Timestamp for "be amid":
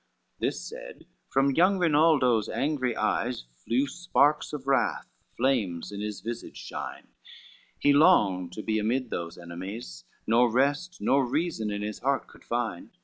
8.63-9.11